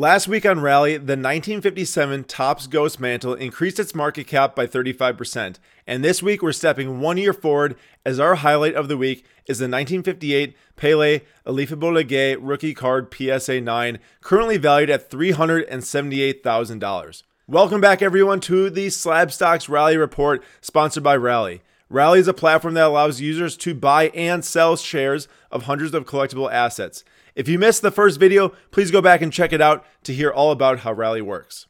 Last 0.00 0.28
week 0.28 0.46
on 0.46 0.60
Rally, 0.60 0.96
the 0.96 1.12
1957 1.12 2.24
Topps 2.24 2.66
Ghost 2.66 3.00
Mantle 3.00 3.34
increased 3.34 3.78
its 3.78 3.94
market 3.94 4.26
cap 4.26 4.56
by 4.56 4.66
35%. 4.66 5.56
And 5.86 6.02
this 6.02 6.22
week, 6.22 6.40
we're 6.40 6.52
stepping 6.52 7.00
one 7.00 7.18
year 7.18 7.34
forward 7.34 7.76
as 8.06 8.18
our 8.18 8.36
highlight 8.36 8.74
of 8.74 8.88
the 8.88 8.96
week 8.96 9.26
is 9.44 9.58
the 9.58 9.64
1958 9.64 10.56
Pele 10.76 11.20
Alifebo 11.46 12.38
rookie 12.40 12.72
card 12.72 13.14
PSA 13.14 13.60
9, 13.60 13.98
currently 14.22 14.56
valued 14.56 14.88
at 14.88 15.10
$378,000. 15.10 17.22
Welcome 17.46 17.82
back, 17.82 18.00
everyone, 18.00 18.40
to 18.40 18.70
the 18.70 18.88
Slab 18.88 19.30
Stocks 19.30 19.68
Rally 19.68 19.98
Report, 19.98 20.42
sponsored 20.62 21.02
by 21.02 21.16
Rally. 21.16 21.60
Rally 21.90 22.20
is 22.20 22.28
a 22.28 22.32
platform 22.32 22.72
that 22.72 22.86
allows 22.86 23.20
users 23.20 23.54
to 23.58 23.74
buy 23.74 24.08
and 24.14 24.46
sell 24.46 24.76
shares 24.76 25.28
of 25.50 25.64
hundreds 25.64 25.92
of 25.92 26.06
collectible 26.06 26.50
assets. 26.50 27.04
If 27.34 27.48
you 27.48 27.58
missed 27.58 27.82
the 27.82 27.90
first 27.90 28.20
video, 28.20 28.50
please 28.70 28.90
go 28.90 29.00
back 29.00 29.22
and 29.22 29.32
check 29.32 29.52
it 29.52 29.60
out 29.60 29.84
to 30.04 30.14
hear 30.14 30.30
all 30.30 30.50
about 30.50 30.80
how 30.80 30.92
Rally 30.92 31.22
works. 31.22 31.66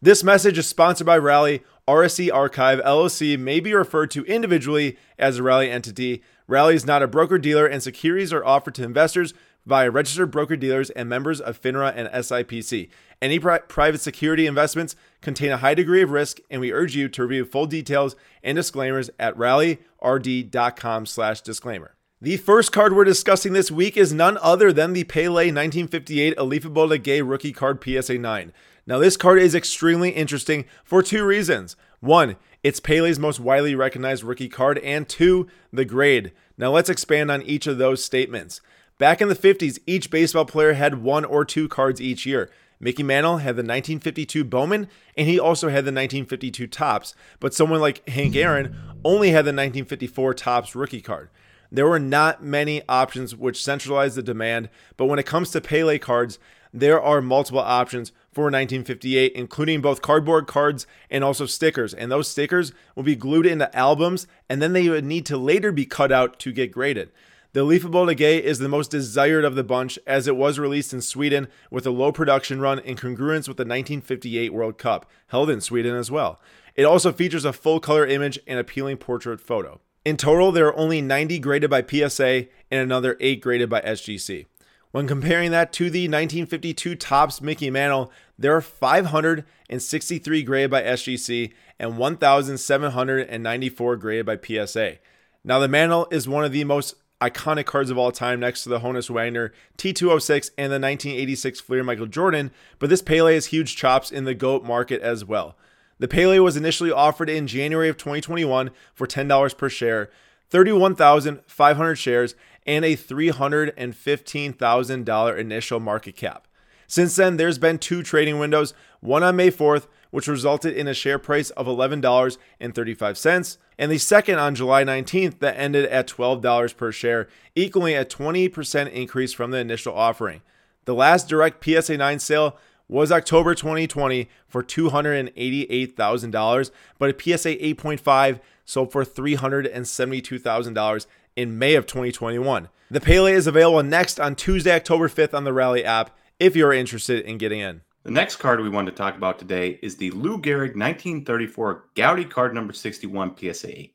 This 0.00 0.24
message 0.24 0.58
is 0.58 0.66
sponsored 0.66 1.06
by 1.06 1.18
Rally. 1.18 1.62
RSE 1.86 2.32
Archive 2.32 2.80
LLC 2.80 3.38
may 3.38 3.60
be 3.60 3.74
referred 3.74 4.10
to 4.12 4.24
individually 4.24 4.96
as 5.18 5.38
a 5.38 5.42
Rally 5.42 5.70
entity. 5.70 6.22
Rally 6.46 6.74
is 6.74 6.86
not 6.86 7.02
a 7.02 7.08
broker 7.08 7.38
dealer, 7.38 7.66
and 7.66 7.82
securities 7.82 8.32
are 8.32 8.44
offered 8.44 8.74
to 8.76 8.84
investors 8.84 9.34
via 9.64 9.90
registered 9.90 10.30
broker 10.30 10.56
dealers 10.56 10.90
and 10.90 11.08
members 11.08 11.40
of 11.40 11.58
FINRA 11.60 11.92
and 11.94 12.08
SIPC. 12.08 12.88
Any 13.20 13.38
pri- 13.38 13.60
private 13.60 14.00
security 14.00 14.46
investments 14.46 14.96
contain 15.20 15.52
a 15.52 15.58
high 15.58 15.74
degree 15.74 16.02
of 16.02 16.10
risk, 16.10 16.40
and 16.50 16.60
we 16.60 16.72
urge 16.72 16.96
you 16.96 17.08
to 17.08 17.22
review 17.22 17.44
full 17.44 17.66
details 17.66 18.16
and 18.42 18.56
disclaimers 18.56 19.10
at 19.20 19.36
rallyrd.com/disclaimer. 19.36 21.94
The 22.22 22.36
first 22.36 22.70
card 22.70 22.94
we're 22.94 23.02
discussing 23.02 23.52
this 23.52 23.68
week 23.68 23.96
is 23.96 24.12
none 24.12 24.38
other 24.40 24.72
than 24.72 24.92
the 24.92 25.02
Pele 25.02 25.50
1958 25.50 26.36
Alifabolaget 26.36 27.28
rookie 27.28 27.50
card 27.50 27.82
PSA 27.82 28.16
9. 28.16 28.52
Now, 28.86 29.00
this 29.00 29.16
card 29.16 29.40
is 29.40 29.56
extremely 29.56 30.10
interesting 30.10 30.64
for 30.84 31.02
two 31.02 31.24
reasons. 31.24 31.74
One, 31.98 32.36
it's 32.62 32.78
Pele's 32.78 33.18
most 33.18 33.40
widely 33.40 33.74
recognized 33.74 34.22
rookie 34.22 34.48
card, 34.48 34.78
and 34.84 35.08
two, 35.08 35.48
the 35.72 35.84
grade. 35.84 36.30
Now, 36.56 36.70
let's 36.70 36.88
expand 36.88 37.28
on 37.28 37.42
each 37.42 37.66
of 37.66 37.78
those 37.78 38.04
statements. 38.04 38.60
Back 38.98 39.20
in 39.20 39.28
the 39.28 39.34
50s, 39.34 39.80
each 39.84 40.08
baseball 40.08 40.44
player 40.44 40.74
had 40.74 41.02
one 41.02 41.24
or 41.24 41.44
two 41.44 41.66
cards 41.66 42.00
each 42.00 42.24
year. 42.24 42.52
Mickey 42.78 43.02
Mantle 43.02 43.38
had 43.38 43.56
the 43.56 43.64
1952 43.64 44.44
Bowman, 44.44 44.86
and 45.16 45.26
he 45.26 45.40
also 45.40 45.70
had 45.70 45.84
the 45.84 45.90
1952 45.90 46.68
Topps, 46.68 47.16
but 47.40 47.52
someone 47.52 47.80
like 47.80 48.08
Hank 48.08 48.36
Aaron 48.36 48.76
only 49.04 49.30
had 49.30 49.44
the 49.44 49.50
1954 49.50 50.34
Topps 50.34 50.76
rookie 50.76 51.00
card. 51.00 51.28
There 51.74 51.88
were 51.88 51.98
not 51.98 52.44
many 52.44 52.82
options 52.86 53.34
which 53.34 53.64
centralized 53.64 54.16
the 54.16 54.22
demand, 54.22 54.68
but 54.98 55.06
when 55.06 55.18
it 55.18 55.24
comes 55.24 55.50
to 55.50 55.60
Pele 55.62 55.98
cards, 55.98 56.38
there 56.70 57.00
are 57.00 57.22
multiple 57.22 57.60
options 57.60 58.10
for 58.30 58.42
1958, 58.42 59.32
including 59.32 59.80
both 59.80 60.02
cardboard 60.02 60.46
cards 60.46 60.86
and 61.10 61.24
also 61.24 61.46
stickers. 61.46 61.94
And 61.94 62.12
those 62.12 62.28
stickers 62.28 62.72
will 62.94 63.04
be 63.04 63.16
glued 63.16 63.46
into 63.46 63.74
albums, 63.74 64.26
and 64.50 64.60
then 64.60 64.74
they 64.74 64.86
would 64.90 65.06
need 65.06 65.24
to 65.26 65.38
later 65.38 65.72
be 65.72 65.86
cut 65.86 66.12
out 66.12 66.38
to 66.40 66.52
get 66.52 66.72
graded. 66.72 67.10
The 67.54 67.60
Alifabolaget 67.60 68.40
is 68.40 68.58
the 68.58 68.68
most 68.68 68.90
desired 68.90 69.46
of 69.46 69.54
the 69.54 69.64
bunch 69.64 69.98
as 70.06 70.28
it 70.28 70.36
was 70.36 70.58
released 70.58 70.92
in 70.92 71.00
Sweden 71.00 71.48
with 71.70 71.86
a 71.86 71.90
low 71.90 72.12
production 72.12 72.60
run 72.60 72.80
in 72.80 72.96
congruence 72.96 73.48
with 73.48 73.56
the 73.56 73.64
1958 73.64 74.52
World 74.52 74.76
Cup, 74.76 75.10
held 75.28 75.48
in 75.48 75.62
Sweden 75.62 75.96
as 75.96 76.10
well. 76.10 76.38
It 76.74 76.84
also 76.84 77.12
features 77.12 77.46
a 77.46 77.52
full 77.54 77.80
color 77.80 78.06
image 78.06 78.38
and 78.46 78.58
appealing 78.58 78.98
portrait 78.98 79.40
photo. 79.40 79.80
In 80.04 80.16
total, 80.16 80.50
there 80.50 80.66
are 80.66 80.76
only 80.76 81.00
90 81.00 81.38
graded 81.38 81.70
by 81.70 81.82
PSA 81.82 82.46
and 82.70 82.80
another 82.80 83.16
8 83.20 83.40
graded 83.40 83.70
by 83.70 83.80
SGC. 83.82 84.46
When 84.90 85.06
comparing 85.06 85.52
that 85.52 85.72
to 85.74 85.84
the 85.84 86.08
1952 86.08 86.96
Topps 86.96 87.40
Mickey 87.40 87.70
Mantle, 87.70 88.10
there 88.38 88.54
are 88.54 88.60
563 88.60 90.42
graded 90.42 90.70
by 90.70 90.82
SGC 90.82 91.52
and 91.78 91.96
1,794 91.96 93.96
graded 93.96 94.26
by 94.26 94.36
PSA. 94.36 94.98
Now, 95.44 95.60
the 95.60 95.68
Mantle 95.68 96.08
is 96.10 96.28
one 96.28 96.44
of 96.44 96.52
the 96.52 96.64
most 96.64 96.96
iconic 97.20 97.66
cards 97.66 97.90
of 97.90 97.96
all 97.96 98.10
time 98.10 98.40
next 98.40 98.64
to 98.64 98.68
the 98.68 98.80
Honus 98.80 99.08
Wagner 99.08 99.52
T206 99.78 100.50
and 100.58 100.72
the 100.72 100.80
1986 100.80 101.60
Fleer 101.60 101.84
Michael 101.84 102.06
Jordan, 102.06 102.50
but 102.80 102.90
this 102.90 103.02
Pele 103.02 103.34
has 103.34 103.46
huge 103.46 103.76
chops 103.76 104.10
in 104.10 104.24
the 104.24 104.34
GOAT 104.34 104.64
market 104.64 105.00
as 105.00 105.24
well. 105.24 105.56
The 106.02 106.08
Pele 106.08 106.38
was 106.40 106.56
initially 106.56 106.90
offered 106.90 107.30
in 107.30 107.46
January 107.46 107.88
of 107.88 107.96
2021 107.96 108.72
for 108.92 109.06
$10 109.06 109.56
per 109.56 109.68
share, 109.68 110.10
31,500 110.50 111.94
shares, 111.94 112.34
and 112.66 112.84
a 112.84 112.96
$315,000 112.96 115.38
initial 115.38 115.78
market 115.78 116.16
cap. 116.16 116.48
Since 116.88 117.14
then, 117.14 117.36
there's 117.36 117.58
been 117.58 117.78
two 117.78 118.02
trading 118.02 118.40
windows, 118.40 118.74
one 118.98 119.22
on 119.22 119.36
May 119.36 119.52
4th, 119.52 119.86
which 120.10 120.26
resulted 120.26 120.76
in 120.76 120.88
a 120.88 120.94
share 120.94 121.20
price 121.20 121.50
of 121.50 121.66
$11.35, 121.66 123.58
and 123.78 123.92
the 123.92 123.98
second 123.98 124.40
on 124.40 124.56
July 124.56 124.82
19th 124.82 125.38
that 125.38 125.56
ended 125.56 125.84
at 125.84 126.08
$12 126.08 126.76
per 126.76 126.90
share, 126.90 127.28
equaling 127.54 127.94
a 127.94 128.04
20% 128.04 128.90
increase 128.90 129.32
from 129.32 129.52
the 129.52 129.58
initial 129.58 129.94
offering. 129.94 130.42
The 130.84 130.96
last 130.96 131.28
direct 131.28 131.64
PSA 131.64 131.96
9 131.96 132.18
sale 132.18 132.58
was 132.92 133.10
October 133.10 133.54
2020 133.54 134.28
for 134.46 134.62
$288,000, 134.62 136.70
but 136.98 137.08
a 137.08 137.14
PSA 137.18 137.56
8.5 137.56 138.40
sold 138.66 138.92
for 138.92 139.02
$372,000 139.02 141.06
in 141.34 141.58
May 141.58 141.74
of 141.74 141.86
2021. 141.86 142.68
The 142.90 143.00
Pele 143.00 143.32
is 143.32 143.46
available 143.46 143.82
next 143.82 144.20
on 144.20 144.34
Tuesday, 144.34 144.74
October 144.74 145.08
5th 145.08 145.32
on 145.32 145.44
the 145.44 145.54
Rally 145.54 145.82
app 145.82 146.14
if 146.38 146.54
you're 146.54 146.74
interested 146.74 147.24
in 147.24 147.38
getting 147.38 147.60
in. 147.60 147.80
The 148.02 148.10
next 148.10 148.36
card 148.36 148.60
we 148.60 148.68
want 148.68 148.88
to 148.88 148.92
talk 148.92 149.16
about 149.16 149.38
today 149.38 149.78
is 149.82 149.96
the 149.96 150.10
Lou 150.10 150.38
Gehrig 150.38 150.76
1934 150.76 151.84
Goudey 151.94 152.28
card 152.28 152.54
number 152.54 152.74
61 152.74 153.38
PSA 153.38 153.80
8. 153.80 153.94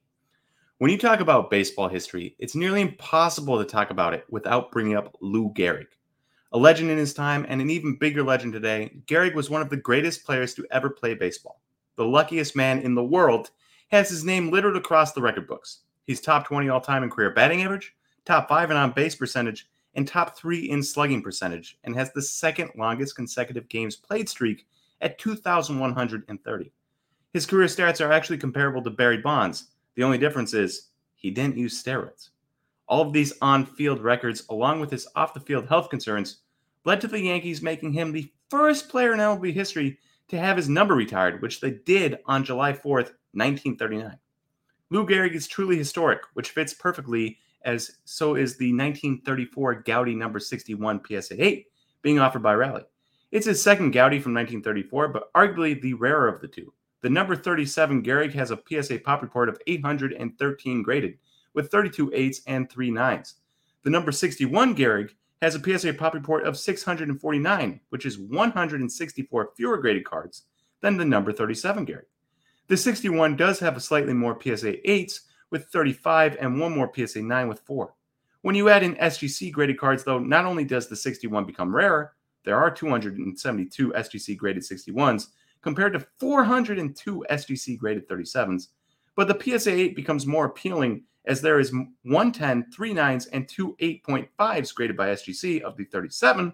When 0.80 0.90
you 0.90 0.98
talk 0.98 1.20
about 1.20 1.52
baseball 1.52 1.88
history, 1.88 2.36
it's 2.40 2.56
nearly 2.56 2.82
impossible 2.82 3.60
to 3.60 3.66
talk 3.66 3.92
about 3.92 4.16
it 4.16 4.26
without 4.30 4.72
bringing 4.72 4.96
up 4.96 5.16
Lou 5.22 5.54
Gehrig. 5.54 5.86
A 6.54 6.58
legend 6.58 6.90
in 6.90 6.98
his 6.98 7.14
time 7.14 7.46
and 7.50 7.62
an 7.62 7.70
even 7.70 7.98
bigger 7.98 8.24
legend 8.24 8.54
today, 8.54 8.92
Gehrig 9.06 9.36
was 9.36 9.50
one 9.50 9.62
of 9.62 9.70
the 9.70 9.76
greatest 9.76 10.26
players 10.26 10.54
to 10.54 10.66
ever 10.72 10.90
play 10.90 11.14
baseball. 11.14 11.62
The 11.98 12.06
luckiest 12.06 12.56
man 12.56 12.80
in 12.80 12.96
the 12.96 13.04
world 13.04 13.52
has 13.90 14.10
his 14.10 14.24
name 14.24 14.50
littered 14.50 14.78
across 14.78 15.12
the 15.12 15.22
record 15.22 15.48
books. 15.48 15.82
He's 16.06 16.22
top 16.22 16.48
20 16.48 16.70
all 16.70 16.80
time 16.80 17.04
in 17.04 17.10
career 17.10 17.32
batting 17.32 17.64
average, 17.64 17.94
top 18.24 18.48
5 18.48 18.72
in 18.72 18.78
on 18.78 18.92
base 18.92 19.16
percentage, 19.16 19.68
and 19.96 20.08
top 20.08 20.38
3 20.38 20.70
in 20.70 20.82
slugging 20.82 21.22
percentage, 21.22 21.78
and 21.84 21.96
has 21.96 22.14
the 22.14 22.22
second 22.22 22.72
longest 22.78 23.16
consecutive 23.16 23.68
games 23.68 23.98
played 23.98 24.30
streak 24.30 24.66
at 25.02 25.20
2,130. 25.20 26.72
His 27.34 27.46
career 27.46 27.68
stats 27.68 28.06
are 28.06 28.12
actually 28.12 28.38
comparable 28.38 28.82
to 28.84 28.90
Barry 28.90 29.18
Bonds. 29.18 29.66
The 29.96 30.04
only 30.04 30.18
difference 30.18 30.54
is 30.54 30.90
he 31.16 31.30
didn't 31.30 31.58
use 31.58 31.84
steroids. 31.84 32.30
All 32.88 33.02
of 33.02 33.14
these 33.14 33.34
on 33.42 33.66
field 33.66 34.02
records, 34.02 34.44
along 34.50 34.80
with 34.80 34.92
his 34.92 35.08
off 35.16 35.34
the 35.34 35.40
field 35.40 35.68
health 35.68 35.90
concerns, 35.90 36.38
led 36.86 37.02
to 37.02 37.08
the 37.08 37.20
Yankees 37.20 37.62
making 37.62 37.94
him 37.94 38.12
the 38.12 38.32
first 38.50 38.90
player 38.90 39.14
in 39.14 39.20
MLB 39.20 39.54
history 39.54 40.00
to 40.30 40.40
have 40.40 40.58
his 40.58 40.70
number 40.70 40.96
retired, 40.96 41.42
which 41.42 41.60
they 41.60 41.72
did 41.72 42.20
on 42.26 42.44
July 42.44 42.72
4th, 42.74 43.12
1939. 43.34 44.18
Lou 44.90 45.06
Gehrig 45.06 45.34
is 45.34 45.48
truly 45.48 45.78
historic, 45.78 46.22
which 46.34 46.52
fits 46.52 46.74
perfectly 46.74 47.38
as 47.64 47.98
so 48.06 48.36
is 48.36 48.58
the 48.58 48.72
1934 48.72 49.84
Goudey 49.84 50.16
number 50.16 50.40
61 50.40 51.02
PSA 51.06 51.44
8 51.44 51.68
being 52.02 52.20
offered 52.20 52.44
by 52.44 52.54
Rally. 52.54 52.84
It's 53.32 53.46
his 53.46 53.62
second 53.62 53.94
Goudey 53.94 54.22
from 54.22 54.34
1934, 54.34 55.10
but 55.10 55.34
arguably 55.34 55.82
the 55.82 55.94
rarer 55.96 56.30
of 56.30 56.40
the 56.40 56.48
two. 56.48 56.74
The 57.02 57.10
number 57.10 57.36
37 57.36 58.02
Gehrig 58.02 58.34
has 58.34 58.52
a 58.52 58.60
PSA 58.70 59.00
pop 59.00 59.22
report 59.22 59.50
of 59.50 59.60
813 59.68 60.82
graded, 60.82 61.18
with 61.58 61.72
32 61.72 62.12
eights 62.14 62.42
and 62.46 62.70
3 62.70 62.92
nines. 62.92 63.34
The 63.82 63.90
number 63.90 64.12
61 64.12 64.76
Gehrig 64.76 65.10
has 65.42 65.56
a 65.56 65.60
PSA 65.60 65.96
pop 65.96 66.14
report 66.14 66.46
of 66.46 66.56
649, 66.56 67.80
which 67.90 68.06
is 68.06 68.20
164 68.20 69.50
fewer 69.58 69.78
graded 69.80 70.06
cards 70.06 70.44
than 70.82 70.98
the 70.98 71.04
number 71.04 71.34
37 71.34 71.88
Gehrig. 71.88 72.04
The 72.68 72.78
61 72.78 73.38
does 73.38 73.60
have 73.60 73.76
a 73.76 73.80
slightly 73.80 74.14
more 74.14 74.40
PSA 74.40 74.74
8s 74.88 75.22
with 75.50 75.66
35 75.70 76.38
and 76.40 76.60
one 76.60 76.76
more 76.76 76.92
PSA 76.96 77.24
9 77.24 77.48
with 77.48 77.62
4. 77.62 77.92
When 78.44 78.54
you 78.54 78.70
add 78.70 78.84
in 78.84 78.94
SGC 78.98 79.52
graded 79.52 79.80
cards, 79.80 80.04
though, 80.04 80.20
not 80.20 80.46
only 80.46 80.64
does 80.64 80.88
the 80.88 80.96
61 80.96 81.46
become 81.46 81.76
rarer, 81.76 82.14
there 82.46 82.58
are 82.58 82.70
272 82.70 83.94
SGC 83.94 84.38
graded 84.38 84.62
61s 84.62 85.30
compared 85.64 85.94
to 85.94 86.06
402 86.20 87.26
SGC 87.32 87.80
graded 87.80 88.08
37s, 88.08 88.68
but 89.18 89.28
the 89.28 89.60
PSA 89.60 89.74
8 89.74 89.96
becomes 89.96 90.28
more 90.28 90.46
appealing 90.46 91.04
as 91.26 91.42
there 91.42 91.60
is 91.60 91.74
110, 92.04 92.72
3 92.72 92.94
nines, 92.94 93.26
and 93.26 93.50
two 93.50 93.76
8.5s 93.82 94.74
graded 94.74 94.96
by 94.96 95.10
SGC 95.10 95.62
of 95.62 95.76
the 95.76 95.84
37, 95.86 96.54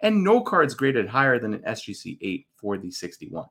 and 0.00 0.24
no 0.24 0.42
cards 0.42 0.74
graded 0.74 1.08
higher 1.08 1.38
than 1.38 1.54
an 1.54 1.62
SGC 1.62 2.18
8 2.20 2.46
for 2.56 2.76
the 2.76 2.90
61. 2.90 3.46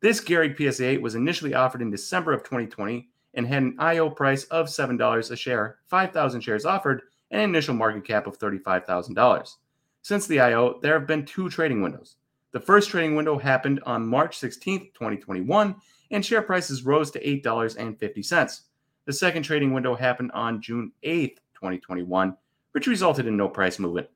This 0.00 0.20
Gehrig 0.20 0.56
PSA 0.56 0.86
8 0.86 1.02
was 1.02 1.14
initially 1.14 1.54
offered 1.54 1.82
in 1.82 1.90
December 1.90 2.32
of 2.32 2.42
2020 2.42 3.08
and 3.34 3.46
had 3.46 3.62
an 3.62 3.76
IO 3.78 4.10
price 4.10 4.44
of 4.44 4.66
$7 4.66 5.30
a 5.30 5.36
share, 5.36 5.78
5,000 5.86 6.40
shares 6.40 6.64
offered, 6.64 7.02
and 7.30 7.42
an 7.42 7.50
initial 7.50 7.74
market 7.74 8.04
cap 8.04 8.26
of 8.26 8.38
$35,000. 8.38 9.54
Since 10.00 10.26
the 10.26 10.40
IO, 10.40 10.80
there 10.80 10.98
have 10.98 11.06
been 11.06 11.24
two 11.24 11.48
trading 11.48 11.82
windows. 11.82 12.16
The 12.52 12.60
first 12.60 12.90
trading 12.90 13.16
window 13.16 13.38
happened 13.38 13.80
on 13.86 14.06
March 14.06 14.36
16, 14.36 14.90
2021, 14.92 15.74
and 16.10 16.24
share 16.24 16.42
prices 16.42 16.84
rose 16.84 17.10
to 17.12 17.24
$8.50. 17.24 18.60
The 19.06 19.12
second 19.12 19.42
trading 19.42 19.72
window 19.72 19.94
happened 19.94 20.32
on 20.32 20.60
June 20.60 20.92
8, 21.02 21.40
2021, 21.54 22.36
which 22.72 22.86
resulted 22.86 23.26
in 23.26 23.38
no 23.38 23.48
price 23.48 23.78
movement. 23.78 24.08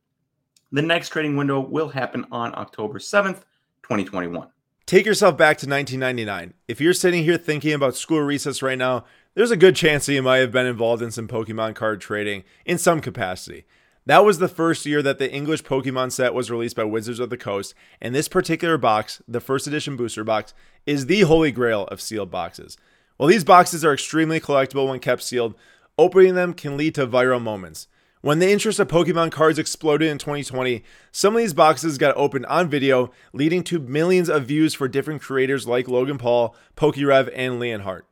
The 0.71 0.83
next 0.83 1.09
trading 1.09 1.37
window 1.37 1.61
will 1.61 1.88
happen 1.88 2.27
on 2.31 2.55
October 2.55 2.99
7th, 2.99 3.44
2021. 3.83 4.49
Take 4.85 5.06
yourself 5.06 5.37
back 5.37 5.56
to 5.59 5.69
1999. 5.69 6.53
If 6.69 6.81
you're 6.81 6.93
sitting 6.93 7.25
here 7.25 7.38
thinking 7.38 7.73
about 7.73 7.97
school 7.97 8.21
recess 8.21 8.62
right 8.62 8.79
now, 8.79 9.05
there's 9.35 9.50
a 9.50 9.56
good 9.56 9.75
chance 9.77 10.06
that 10.06 10.12
you 10.12 10.23
might 10.23 10.38
have 10.38 10.53
been 10.53 10.67
involved 10.67 11.03
in 11.03 11.11
some 11.11 11.27
Pokemon 11.27 11.75
card 11.75 12.03
trading 12.03 12.44
in 12.67 12.77
some 12.77 13.00
capacity. 13.00 13.65
That 14.06 14.25
was 14.25 14.38
the 14.38 14.47
first 14.47 14.87
year 14.87 15.03
that 15.03 15.19
the 15.19 15.32
English 15.32 15.64
Pokemon 15.64 16.12
set 16.12 16.32
was 16.32 16.49
released 16.49 16.76
by 16.76 16.85
Wizards 16.85 17.19
of 17.19 17.29
the 17.29 17.37
Coast, 17.37 17.75
and 18.00 18.14
this 18.14 18.29
particular 18.29 18.79
box, 18.79 19.20
the 19.26 19.41
first 19.41 19.67
edition 19.67 19.97
booster 19.97 20.23
box, 20.23 20.55
is 20.87 21.06
the 21.06 21.23
holy 21.23 21.50
grail 21.50 21.88
of 21.88 22.00
sealed 22.00 22.31
boxes. 22.31 22.76
While 23.17 23.29
these 23.29 23.43
boxes 23.43 23.85
are 23.85 23.93
extremely 23.93 24.38
collectible 24.38 24.88
when 24.88 25.00
kept 25.00 25.25
sealed, 25.25 25.56
opening 25.99 26.37
them 26.37 26.55
can 26.55 26.76
lead 26.76 26.94
to 26.94 27.06
viral 27.06 27.43
moments. 27.43 27.88
When 28.20 28.38
the 28.38 28.49
interest 28.50 28.79
of 28.79 28.87
Pokemon 28.87 29.32
cards 29.32 29.58
exploded 29.58 30.09
in 30.09 30.19
2020, 30.19 30.85
some 31.11 31.35
of 31.35 31.41
these 31.41 31.52
boxes 31.55 31.99
got 31.99 32.17
opened 32.17 32.47
on 32.47 32.69
video, 32.69 33.11
leading 33.32 33.64
to 33.64 33.81
millions 33.81 34.29
of 34.29 34.47
views 34.47 34.73
for 34.73 34.87
different 34.87 35.20
creators 35.20 35.67
like 35.67 35.88
Logan 35.88 36.19
Paul, 36.19 36.55
Pokerev, 36.76 37.29
and 37.35 37.61
Leonhart. 37.61 38.02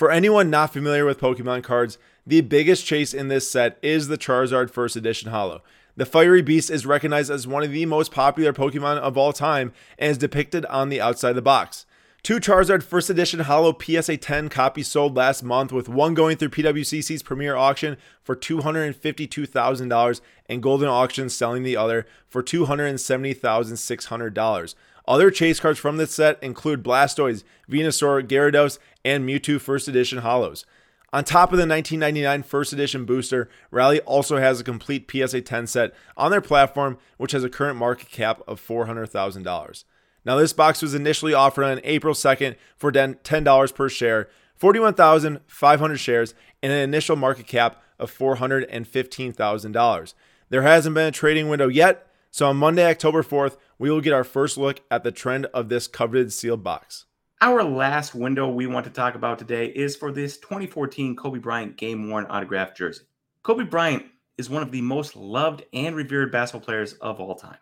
For 0.00 0.10
anyone 0.10 0.48
not 0.48 0.72
familiar 0.72 1.04
with 1.04 1.20
Pokemon 1.20 1.62
cards, 1.62 1.98
the 2.26 2.40
biggest 2.40 2.86
chase 2.86 3.12
in 3.12 3.28
this 3.28 3.50
set 3.50 3.78
is 3.82 4.08
the 4.08 4.16
Charizard 4.16 4.70
First 4.70 4.96
Edition 4.96 5.30
Holo. 5.30 5.62
The 5.94 6.06
fiery 6.06 6.40
beast 6.40 6.70
is 6.70 6.86
recognized 6.86 7.30
as 7.30 7.46
one 7.46 7.64
of 7.64 7.70
the 7.70 7.84
most 7.84 8.10
popular 8.10 8.54
Pokemon 8.54 8.96
of 8.96 9.18
all 9.18 9.34
time 9.34 9.74
and 9.98 10.10
is 10.10 10.16
depicted 10.16 10.64
on 10.64 10.88
the 10.88 11.02
outside 11.02 11.28
of 11.28 11.36
the 11.36 11.42
box. 11.42 11.84
Two 12.22 12.40
Charizard 12.40 12.82
First 12.82 13.10
Edition 13.10 13.40
Holo 13.40 13.76
PSA 13.78 14.16
10 14.16 14.48
copies 14.48 14.88
sold 14.88 15.16
last 15.16 15.42
month, 15.42 15.70
with 15.70 15.90
one 15.90 16.14
going 16.14 16.38
through 16.38 16.48
PWCC's 16.48 17.22
premier 17.22 17.54
auction 17.54 17.98
for 18.22 18.34
$252,000 18.34 20.20
and 20.46 20.62
Goldin 20.62 20.88
Auctions 20.88 21.34
selling 21.34 21.62
the 21.62 21.76
other 21.76 22.06
for 22.26 22.42
$270,600. 22.42 24.74
Other 25.08 25.30
chase 25.30 25.60
cards 25.60 25.78
from 25.78 25.96
this 25.96 26.14
set 26.14 26.42
include 26.42 26.82
Blastoise, 26.82 27.44
Venusaur, 27.68 28.26
Gyarados, 28.26 28.78
and 29.04 29.28
Mewtwo 29.28 29.60
First 29.60 29.88
Edition 29.88 30.20
Holos. 30.20 30.64
On 31.12 31.24
top 31.24 31.52
of 31.52 31.58
the 31.58 31.66
1999 31.66 32.44
First 32.44 32.72
Edition 32.72 33.04
booster, 33.04 33.48
Rally 33.72 33.98
also 34.00 34.36
has 34.36 34.60
a 34.60 34.64
complete 34.64 35.10
PSA 35.10 35.40
10 35.40 35.66
set 35.66 35.92
on 36.16 36.30
their 36.30 36.40
platform, 36.40 36.98
which 37.16 37.32
has 37.32 37.42
a 37.42 37.48
current 37.48 37.76
market 37.76 38.10
cap 38.10 38.42
of 38.46 38.60
$400,000. 38.60 39.84
Now, 40.24 40.36
this 40.36 40.52
box 40.52 40.82
was 40.82 40.94
initially 40.94 41.34
offered 41.34 41.64
on 41.64 41.80
April 41.82 42.14
2nd 42.14 42.54
for 42.76 42.92
$10 42.92 43.74
per 43.74 43.88
share, 43.88 44.28
41,500 44.56 45.96
shares, 45.96 46.34
and 46.62 46.72
an 46.72 46.78
initial 46.78 47.16
market 47.16 47.46
cap 47.46 47.82
of 47.98 48.16
$415,000. 48.16 50.14
There 50.50 50.62
hasn't 50.62 50.94
been 50.94 51.06
a 51.06 51.12
trading 51.12 51.48
window 51.48 51.68
yet, 51.68 52.06
so 52.30 52.48
on 52.48 52.56
Monday, 52.56 52.86
October 52.86 53.22
4th, 53.22 53.56
we 53.78 53.90
will 53.90 54.00
get 54.00 54.12
our 54.12 54.24
first 54.24 54.58
look 54.58 54.80
at 54.90 55.04
the 55.04 55.12
trend 55.12 55.46
of 55.46 55.68
this 55.68 55.86
coveted 55.86 56.32
sealed 56.32 56.62
box. 56.62 57.06
Our 57.40 57.64
last 57.64 58.14
window 58.14 58.48
we 58.48 58.66
want 58.66 58.84
to 58.84 58.92
talk 58.92 59.14
about 59.14 59.38
today 59.38 59.66
is 59.66 59.96
for 59.96 60.12
this 60.12 60.36
2014 60.38 61.16
Kobe 61.16 61.38
Bryant 61.38 61.76
game 61.76 62.08
worn 62.08 62.26
autographed 62.26 62.76
jersey. 62.76 63.04
Kobe 63.42 63.64
Bryant 63.64 64.04
is 64.36 64.50
one 64.50 64.62
of 64.62 64.70
the 64.70 64.82
most 64.82 65.16
loved 65.16 65.64
and 65.72 65.96
revered 65.96 66.30
basketball 66.30 66.64
players 66.64 66.92
of 66.94 67.20
all 67.20 67.34
time 67.34 67.56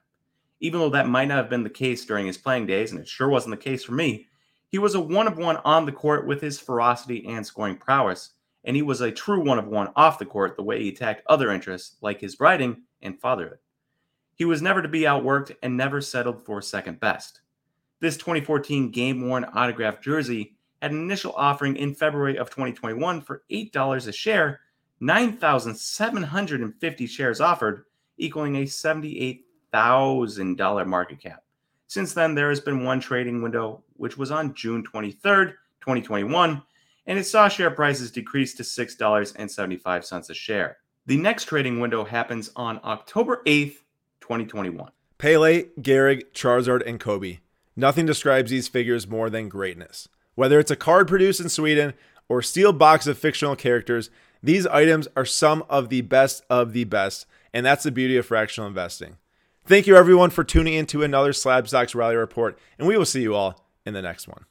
even 0.60 0.80
though 0.80 0.90
that 0.90 1.08
might 1.08 1.28
not 1.28 1.38
have 1.38 1.50
been 1.50 1.62
the 1.62 1.70
case 1.70 2.04
during 2.04 2.26
his 2.26 2.38
playing 2.38 2.66
days, 2.66 2.90
and 2.90 3.00
it 3.00 3.08
sure 3.08 3.28
wasn't 3.28 3.50
the 3.50 3.62
case 3.62 3.84
for 3.84 3.92
me, 3.92 4.26
he 4.68 4.78
was 4.78 4.94
a 4.94 5.00
one 5.00 5.26
of 5.26 5.38
one 5.38 5.56
on 5.58 5.86
the 5.86 5.92
court 5.92 6.26
with 6.26 6.40
his 6.40 6.60
ferocity 6.60 7.26
and 7.26 7.46
scoring 7.46 7.76
prowess, 7.76 8.30
and 8.64 8.76
he 8.76 8.82
was 8.82 9.00
a 9.00 9.10
true 9.10 9.42
one 9.42 9.58
of 9.58 9.66
one 9.66 9.88
off 9.96 10.18
the 10.18 10.26
court 10.26 10.56
the 10.56 10.62
way 10.62 10.82
he 10.82 10.88
attacked 10.88 11.22
other 11.26 11.50
interests 11.50 11.96
like 12.02 12.20
his 12.20 12.38
writing 12.40 12.82
and 13.02 13.18
fatherhood. 13.20 13.58
He 14.38 14.44
was 14.44 14.62
never 14.62 14.80
to 14.80 14.88
be 14.88 15.00
outworked 15.00 15.56
and 15.64 15.76
never 15.76 16.00
settled 16.00 16.46
for 16.46 16.62
second 16.62 17.00
best. 17.00 17.40
This 17.98 18.16
2014 18.16 18.92
game 18.92 19.28
worn 19.28 19.44
autographed 19.44 20.00
jersey 20.02 20.54
had 20.80 20.92
an 20.92 20.98
initial 20.98 21.34
offering 21.36 21.74
in 21.74 21.92
February 21.92 22.38
of 22.38 22.48
2021 22.48 23.20
for 23.20 23.42
$8 23.50 24.06
a 24.06 24.12
share, 24.12 24.60
9,750 25.00 27.06
shares 27.08 27.40
offered, 27.40 27.86
equaling 28.16 28.54
a 28.56 28.66
78 28.66 29.44
thousand 29.72 30.56
dollar 30.56 30.84
market 30.86 31.20
cap. 31.20 31.42
Since 31.88 32.14
then, 32.14 32.36
there 32.36 32.48
has 32.48 32.60
been 32.60 32.84
one 32.84 33.00
trading 33.00 33.42
window, 33.42 33.82
which 33.94 34.16
was 34.16 34.30
on 34.30 34.54
June 34.54 34.84
23rd, 34.84 35.54
2021, 35.80 36.62
and 37.06 37.18
it 37.18 37.24
saw 37.24 37.48
share 37.48 37.72
prices 37.72 38.12
decrease 38.12 38.54
to 38.54 38.62
$6.75 38.62 40.30
a 40.30 40.34
share. 40.34 40.76
The 41.06 41.16
next 41.16 41.46
trading 41.46 41.80
window 41.80 42.04
happens 42.04 42.52
on 42.54 42.78
October 42.84 43.42
8th, 43.46 43.78
2021. 44.28 44.90
Pele, 45.16 45.64
Gehrig, 45.80 46.24
Charizard, 46.32 46.86
and 46.86 47.00
Kobe. 47.00 47.38
Nothing 47.74 48.06
describes 48.06 48.50
these 48.50 48.68
figures 48.68 49.08
more 49.08 49.30
than 49.30 49.48
greatness. 49.48 50.08
Whether 50.34 50.58
it's 50.58 50.70
a 50.70 50.76
card 50.76 51.08
produced 51.08 51.40
in 51.40 51.48
Sweden 51.48 51.94
or 52.28 52.42
steel 52.42 52.72
box 52.72 53.06
of 53.06 53.18
fictional 53.18 53.56
characters, 53.56 54.10
these 54.42 54.66
items 54.66 55.08
are 55.16 55.24
some 55.24 55.64
of 55.68 55.88
the 55.88 56.02
best 56.02 56.44
of 56.50 56.72
the 56.72 56.84
best, 56.84 57.26
and 57.54 57.64
that's 57.64 57.84
the 57.84 57.90
beauty 57.90 58.16
of 58.16 58.26
fractional 58.26 58.68
investing. 58.68 59.16
Thank 59.64 59.86
you, 59.86 59.96
everyone, 59.96 60.30
for 60.30 60.44
tuning 60.44 60.74
in 60.74 60.86
to 60.86 61.02
another 61.02 61.32
Slab 61.32 61.66
Stocks 61.66 61.94
Rally 61.94 62.16
Report, 62.16 62.58
and 62.78 62.86
we 62.86 62.96
will 62.96 63.04
see 63.04 63.22
you 63.22 63.34
all 63.34 63.64
in 63.84 63.94
the 63.94 64.02
next 64.02 64.28
one. 64.28 64.44